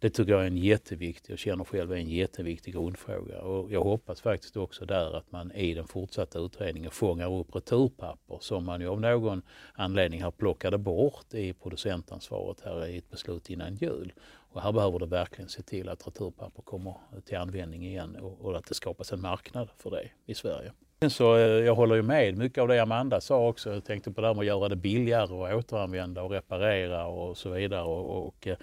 [0.02, 3.40] Det tycker jag är en jätteviktig, och känner själv är en jätteviktig grundfråga.
[3.40, 8.38] Och jag hoppas faktiskt också där att man i den fortsatta utredningen fångar upp returpapper
[8.40, 9.42] som man ju av någon
[9.74, 14.12] anledning här plockade bort i producentansvaret här i ett beslut innan jul.
[14.52, 18.56] Och här behöver det verkligen se till att returpapper kommer till användning igen och, och
[18.56, 20.72] att det skapas en marknad för det i Sverige.
[21.08, 23.74] Så eh, jag håller ju med mycket av det Amanda sa också.
[23.74, 27.36] Jag tänkte på det här med att göra det billigare att återanvända och reparera och
[27.36, 27.82] så vidare.
[27.82, 28.56] Och, och eh,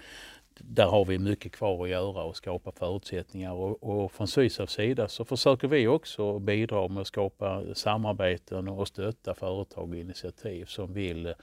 [0.64, 3.52] där har vi mycket kvar att göra och skapa förutsättningar.
[3.52, 8.88] Och, och från Sysavs sida så försöker vi också bidra med att skapa samarbeten och
[8.88, 11.34] stötta företag och initiativ som vill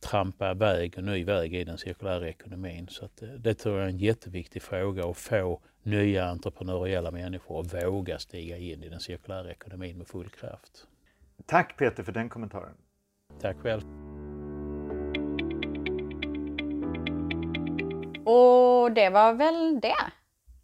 [0.00, 2.88] trampa väg och ny väg i den cirkulära ekonomin.
[2.90, 7.84] Så att, det tror jag är en jätteviktig fråga att få nya entreprenöriella människor att
[7.84, 10.86] våga stiga in i den cirkulära ekonomin med full kraft.
[11.46, 12.74] Tack Peter för den kommentaren.
[13.40, 14.13] Tack själv.
[18.26, 20.12] Och det var väl det.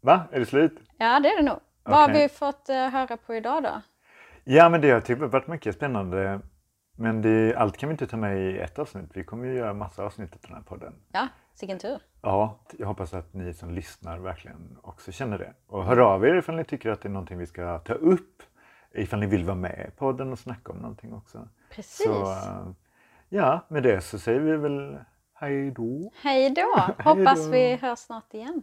[0.00, 0.20] Va?
[0.32, 0.78] Är det slut?
[0.98, 1.56] Ja, det är det nog.
[1.56, 1.92] Okay.
[1.92, 3.82] Vad har vi fått uh, höra på idag då?
[4.44, 6.40] Ja, men det har typ varit mycket spännande.
[6.96, 9.10] Men det, allt kan vi inte ta med i ett avsnitt.
[9.14, 10.94] Vi kommer ju göra massa avsnitt av den här podden.
[11.12, 11.28] Ja,
[11.60, 11.98] vilken tur.
[12.22, 15.54] Ja, jag hoppas att ni som lyssnar verkligen också känner det.
[15.66, 18.42] Och hör av er ifall ni tycker att det är någonting vi ska ta upp.
[18.92, 21.48] Ifall ni vill vara med i podden och snacka om någonting också.
[21.70, 22.06] Precis.
[22.06, 22.70] Så, uh,
[23.28, 24.98] ja, med det så säger vi väl
[25.40, 26.10] Hej då!
[26.22, 26.94] Hej då!
[27.04, 28.62] Hoppas vi hörs snart igen.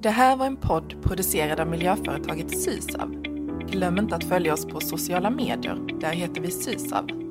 [0.00, 3.10] Det här var en podd producerad av miljöföretaget Sysav.
[3.70, 6.00] Glöm inte att följa oss på sociala medier.
[6.00, 7.23] Där heter vi Sysav.